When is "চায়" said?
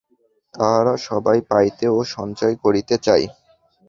2.97-3.25